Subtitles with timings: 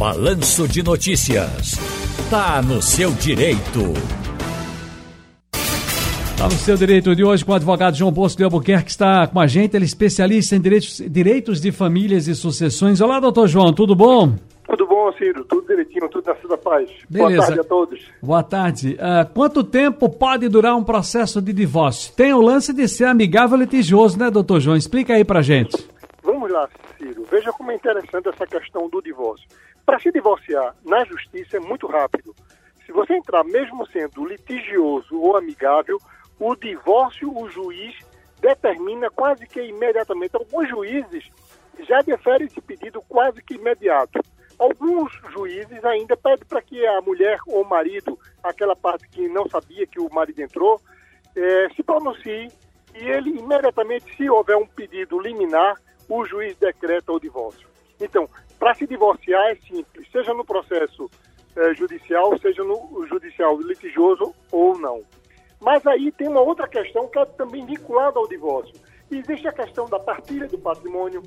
[0.00, 1.74] Balanço de Notícias.
[2.30, 3.92] Tá no seu direito.
[6.38, 9.26] Tá no seu direito de hoje com o advogado João Bosco de Albuquerque, que está
[9.26, 13.02] com a gente, ele é especialista em direitos, direitos de famílias e sucessões.
[13.02, 14.36] Olá, doutor João, tudo bom?
[14.66, 15.44] Tudo bom, Ciro?
[15.44, 16.88] Tudo direitinho, tudo na sua paz.
[17.10, 17.36] Beleza.
[17.36, 18.00] Boa tarde a todos.
[18.22, 18.94] Boa tarde.
[18.94, 22.14] Uh, quanto tempo pode durar um processo de divórcio?
[22.14, 24.78] Tem o lance de ser amigável e litigioso, né, doutor João?
[24.78, 25.76] Explica aí pra gente.
[26.24, 26.66] Vamos lá.
[27.40, 29.48] Veja como é interessante essa questão do divórcio.
[29.86, 32.36] Para se divorciar na justiça é muito rápido.
[32.84, 35.98] Se você entrar, mesmo sendo litigioso ou amigável,
[36.38, 37.96] o divórcio, o juiz
[38.42, 40.36] determina quase que imediatamente.
[40.36, 41.30] Alguns juízes
[41.88, 44.20] já deferem esse pedido quase que imediato.
[44.58, 49.48] Alguns juízes ainda pedem para que a mulher ou o marido, aquela parte que não
[49.48, 50.78] sabia que o marido entrou,
[51.34, 52.52] eh, se pronuncie
[52.94, 57.68] e ele imediatamente, se houver um pedido liminar, o juiz decreta o divórcio.
[58.00, 58.28] Então,
[58.58, 61.08] para se divorciar é simples, seja no processo
[61.56, 65.02] eh, judicial, seja no judicial litigioso ou não.
[65.60, 68.74] Mas aí tem uma outra questão que é também vinculada ao divórcio.
[69.10, 71.22] Existe a questão da partilha do patrimônio,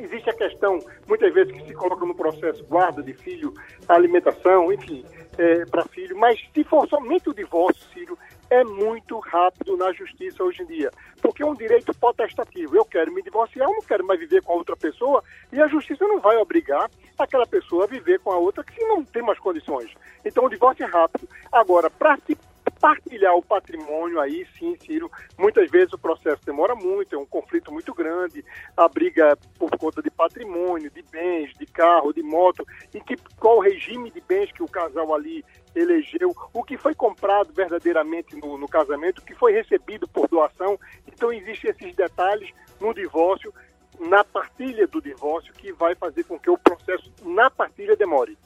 [0.00, 3.52] existe a questão, muitas vezes, que se coloca no processo guarda de filho,
[3.88, 5.04] alimentação, enfim,
[5.38, 10.42] é, para filho, mas se for somente o divórcio, Círio, é muito rápido na justiça
[10.42, 12.76] hoje em dia, porque é um direito potestativo.
[12.76, 15.22] Eu quero me divorciar, eu não quero mais viver com a outra pessoa,
[15.52, 16.88] e a justiça não vai obrigar
[17.18, 19.90] aquela pessoa a viver com a outra que não tem mais condições.
[20.24, 21.28] Então o divórcio é rápido.
[21.50, 22.36] Agora, para se
[22.80, 27.72] partilhar o patrimônio, aí sim, Ciro, muitas vezes o processo demora muito, é um conflito
[27.72, 28.44] muito grande,
[28.76, 33.16] a briga é por conta de patrimônio, de bens, de carro, de moto, e que,
[33.38, 38.36] qual o regime de bens que o casal ali elegeu, o que foi comprado verdadeiramente
[38.36, 40.78] no, no casamento, o que foi recebido por doação.
[41.06, 43.52] Então, existem esses detalhes no divórcio,
[44.00, 48.38] na partilha do divórcio, que vai fazer com que o processo na partilha demore.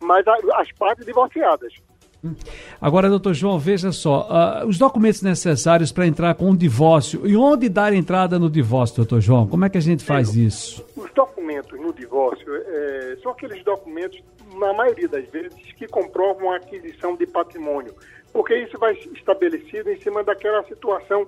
[0.00, 1.74] Mas as partes divorciadas
[2.80, 4.28] Agora, doutor João, veja só,
[4.62, 8.96] uh, os documentos necessários para entrar com o divórcio e onde dar entrada no divórcio,
[8.96, 9.46] doutor João?
[9.46, 10.84] Como é que a gente faz isso?
[10.96, 14.22] Os documentos no divórcio é, são aqueles documentos,
[14.58, 17.94] na maioria das vezes, que comprovam a aquisição de patrimônio,
[18.32, 21.26] porque isso vai estabelecido em cima daquela situação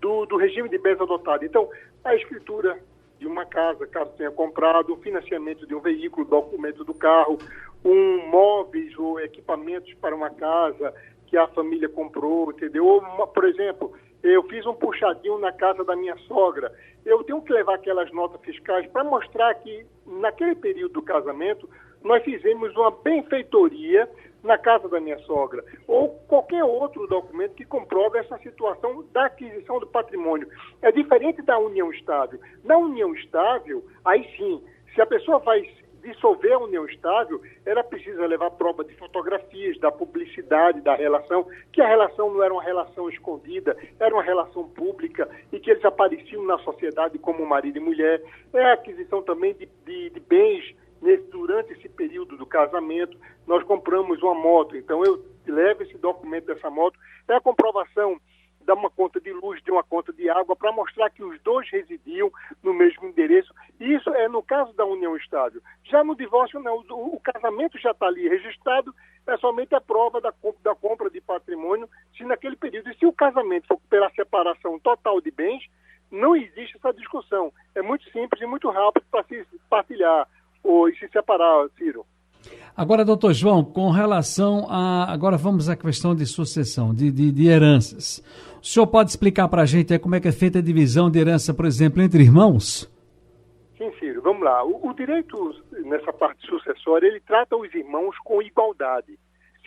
[0.00, 1.44] do, do regime de bens adotado.
[1.44, 1.68] Então,
[2.04, 2.78] a escritura
[3.18, 7.38] de uma casa, caso tenha comprado, o financiamento de um veículo, documento do carro,
[7.84, 10.94] um móveis ou equipamentos para uma casa
[11.26, 12.86] que a família comprou, entendeu?
[12.86, 16.72] Ou, uma, por exemplo, eu fiz um puxadinho na casa da minha sogra.
[17.04, 21.68] Eu tenho que levar aquelas notas fiscais para mostrar que, naquele período do casamento,
[22.02, 24.08] nós fizemos uma benfeitoria
[24.42, 29.80] na casa da minha sogra, ou qualquer outro documento que comprove essa situação da aquisição
[29.80, 30.48] do patrimônio.
[30.80, 32.38] É diferente da união estável.
[32.64, 34.62] Na união estável, aí sim,
[34.94, 35.68] se a pessoa vai
[36.12, 41.80] dissolver a união estável, ela precisa levar prova de fotografias, da publicidade da relação, que
[41.80, 46.44] a relação não era uma relação escondida, era uma relação pública e que eles apareciam
[46.44, 48.22] na sociedade como marido e mulher.
[48.52, 53.16] É a aquisição também de, de, de bens nesse, durante esse período do casamento.
[53.46, 56.98] Nós compramos uma moto, então eu levo esse documento dessa moto.
[57.28, 58.18] É a comprovação
[58.68, 61.68] dar uma conta de luz, de uma conta de água, para mostrar que os dois
[61.70, 62.30] residiam
[62.62, 63.52] no mesmo endereço.
[63.80, 65.60] Isso é no caso da união estável.
[65.84, 66.84] Já no divórcio, não.
[66.90, 68.92] O, o casamento já está ali registrado,
[69.26, 72.90] é somente a prova da, da compra de patrimônio, se naquele período.
[72.90, 75.62] E se o casamento for pela separação total de bens,
[76.10, 77.52] não existe essa discussão.
[77.74, 80.26] É muito simples e muito rápido para se partilhar
[80.62, 82.04] ou se separar, Ciro.
[82.76, 85.12] Agora, doutor João, com relação a.
[85.12, 88.22] Agora vamos à questão de sucessão, de, de, de heranças.
[88.62, 91.18] O senhor pode explicar para a gente como é que é feita a divisão de
[91.18, 92.88] herança, por exemplo, entre irmãos?
[93.78, 94.62] Sim, Ciro, vamos lá.
[94.64, 99.18] O, o direito nessa parte sucessória, ele trata os irmãos com igualdade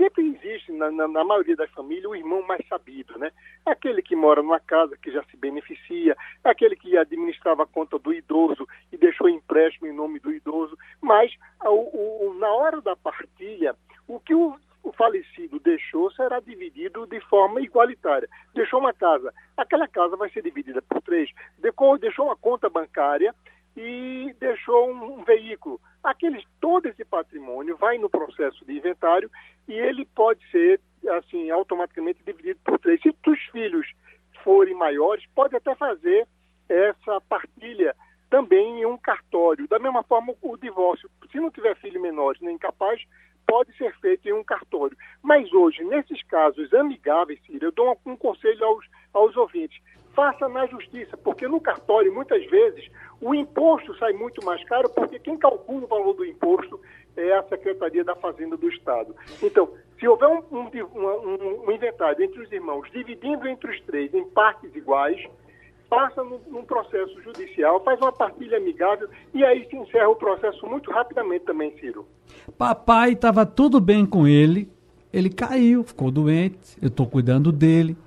[0.01, 3.31] sempre existe na, na, na, maioria das famílias o irmão mais sabido, né?
[3.63, 8.11] Aquele que mora numa casa que já se beneficia, aquele que administrava a conta do
[8.11, 10.75] idoso e deixou empréstimo em nome do idoso.
[10.99, 11.31] Mas
[12.39, 13.75] na hora da partilha,
[14.07, 18.27] o que o, o falecido deixou será dividido de forma igualitária.
[18.55, 21.29] Deixou uma casa, aquela casa vai ser dividida por três.
[21.99, 23.35] Deixou uma conta bancária
[23.75, 25.79] e deixou um, um veículo.
[26.03, 29.29] Aqueles, todo esse patrimônio vai no processo de inventário
[29.67, 30.79] e ele pode ser
[31.17, 33.01] assim automaticamente dividido por três.
[33.01, 33.87] Se os filhos
[34.43, 36.27] forem maiores, pode até fazer
[36.67, 37.95] essa partilha
[38.29, 39.67] também em um cartório.
[39.67, 43.01] Da mesma forma, o divórcio, se não tiver filhos menores nem capaz,
[43.45, 44.97] pode ser feito em um cartório.
[45.21, 49.79] Mas hoje, nesses casos amigáveis, eu dou um, um conselho aos, aos ouvintes
[50.21, 52.87] faça na justiça, porque no cartório, muitas vezes,
[53.19, 56.79] o imposto sai muito mais caro, porque quem calcula o valor do imposto
[57.17, 59.15] é a Secretaria da Fazenda do Estado.
[59.41, 59.67] Então,
[59.99, 64.23] se houver um, um, um, um inventário entre os irmãos, dividindo entre os três em
[64.25, 65.19] partes iguais,
[65.89, 70.67] passa num, num, processo judicial, faz uma partilha amigável e aí se encerra o processo
[70.67, 72.05] muito rapidamente também, Ciro.
[72.59, 74.69] Papai estava tudo bem com ele,
[75.11, 77.97] ele caiu, ficou doente, eu estou cuidando dele.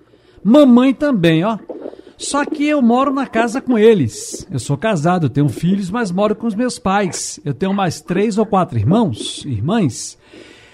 [0.44, 1.58] Mamãe também, ó.
[2.16, 4.46] Só que eu moro na casa com eles.
[4.50, 7.40] Eu sou casado, tenho filhos, mas moro com os meus pais.
[7.44, 10.19] Eu tenho mais três ou quatro irmãos, irmãs.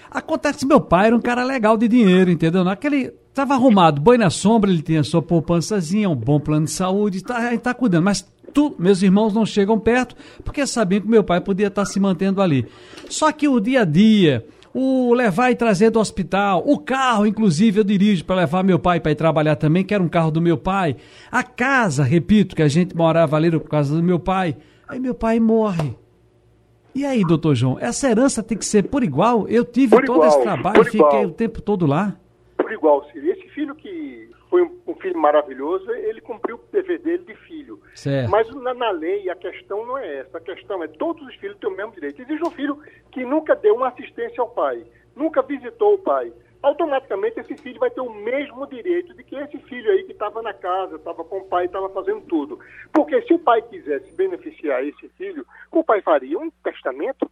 [0.09, 2.63] Acontece que meu pai era um cara legal de dinheiro, entendeu?
[2.63, 7.19] Naquele Estava arrumado, boi na sombra, ele tinha sua poupançazinha, um bom plano de saúde,
[7.19, 8.03] está tá cuidando.
[8.03, 11.89] Mas tu, meus irmãos não chegam perto porque sabiam que meu pai podia estar tá
[11.89, 12.67] se mantendo ali.
[13.09, 17.79] Só que o dia a dia, o levar e trazer do hospital, o carro, inclusive,
[17.79, 20.41] eu dirijo para levar meu pai para ir trabalhar também, que era um carro do
[20.41, 20.95] meu pai.
[21.31, 24.55] A casa, repito, que a gente morava ali por causa do meu pai.
[24.87, 25.95] Aí meu pai morre.
[26.93, 29.47] E aí, doutor João, essa herança tem que ser por igual?
[29.47, 31.25] Eu tive por todo igual, esse trabalho, fiquei igual.
[31.25, 32.17] o tempo todo lá
[32.81, 33.27] igual, Ciro.
[33.27, 37.79] Esse filho que foi um, um, filho maravilhoso, ele cumpriu o dever dele de filho.
[37.95, 38.29] Certo.
[38.29, 40.37] Mas na, na, lei a questão não é essa.
[40.37, 42.21] A questão é todos os filhos têm o mesmo direito.
[42.21, 42.79] Existe um filho
[43.11, 44.85] que nunca deu uma assistência ao pai,
[45.15, 46.31] nunca visitou o pai.
[46.61, 50.41] Automaticamente esse filho vai ter o mesmo direito de que esse filho aí que estava
[50.43, 52.59] na casa, estava com o pai, estava fazendo tudo.
[52.93, 57.29] Porque se o pai quisesse beneficiar esse filho, o pai faria um testamento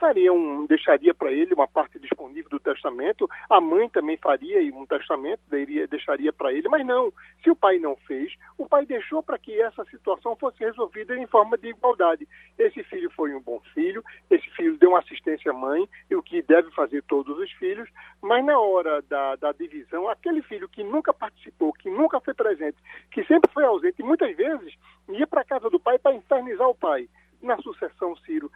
[0.00, 4.86] faria um, deixaria para ele uma parte disponível do testamento, a mãe também faria um
[4.86, 7.12] testamento, daria, deixaria para ele, mas não,
[7.44, 11.26] se o pai não fez, o pai deixou para que essa situação fosse resolvida em
[11.26, 12.26] forma de igualdade.
[12.58, 16.22] Esse filho foi um bom filho, esse filho deu uma assistência à mãe, e o
[16.22, 17.88] que deve fazer todos os filhos,
[18.22, 22.78] mas na hora da, da divisão, aquele filho que nunca participou, que nunca foi presente,
[23.10, 24.74] que sempre foi ausente, e muitas vezes
[25.10, 27.06] ia para a casa do pai para infernizar o pai
[27.42, 28.50] na sucessão, Ciro,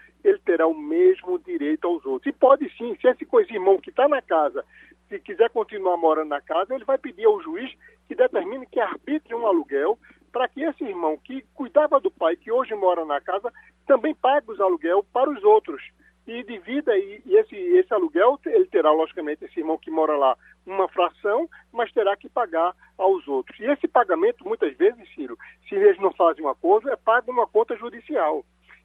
[0.44, 2.32] terá o mesmo direito aos outros.
[2.32, 4.64] E pode sim, se esse coisa-irmão que está na casa,
[5.08, 7.72] se quiser continuar morando na casa, ele vai pedir ao juiz
[8.06, 9.98] que determine que arbitre um aluguel
[10.32, 13.52] para que esse irmão que cuidava do pai, que hoje mora na casa,
[13.86, 15.80] também pague os aluguel para os outros.
[16.26, 20.36] E divida, e, e esse, esse aluguel, ele terá, logicamente, esse irmão que mora lá,
[20.66, 23.60] uma fração, mas terá que pagar aos outros.
[23.60, 25.38] E esse pagamento, muitas vezes, Ciro,
[25.68, 28.44] se eles não fazem um acordo, é pago numa conta judicial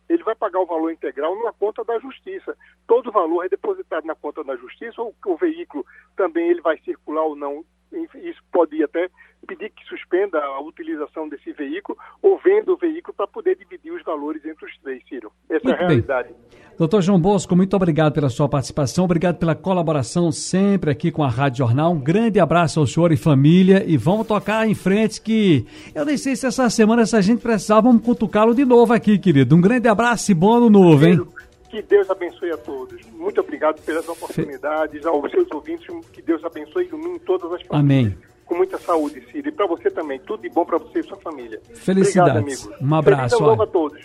[0.09, 2.57] ele vai pagar o valor integral numa conta da justiça.
[2.88, 5.85] Todo o valor é depositado na conta da justiça, o, o veículo
[6.17, 7.63] também ele vai circular ou não.
[7.91, 9.09] Isso pode até
[9.47, 14.03] pedir que suspenda a utilização desse veículo ou venda o veículo para poder dividir os
[14.03, 15.31] valores entre os três, Ciro.
[15.50, 16.29] Essa muito é a realidade.
[16.33, 16.49] Bem.
[16.80, 21.28] Doutor João Bosco, muito obrigado pela sua participação, obrigado pela colaboração sempre aqui com a
[21.28, 21.92] Rádio Jornal.
[21.92, 26.16] Um grande abraço ao senhor e família e vamos tocar em frente que eu nem
[26.16, 29.58] sei se essa semana se a gente precisar, vamos cutucá-lo de novo aqui, querido.
[29.58, 31.22] Um grande abraço e bom ano novo, hein?
[31.70, 33.02] Que Deus abençoe a todos.
[33.12, 38.14] Muito obrigado pelas oportunidades, aos seus ouvintes, que Deus abençoe e ilumine todas as famílias.
[38.14, 39.48] Amém com muita saúde, Ciro.
[39.48, 40.20] E para você também.
[40.20, 41.62] Tudo de bom para você e sua família.
[41.76, 42.64] Felicidades.
[42.64, 42.84] Obrigado, amigo.
[42.84, 43.22] Um abraço.
[43.22, 44.00] Feliz ano novo a todos.